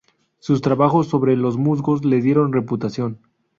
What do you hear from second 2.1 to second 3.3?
dieron reputación.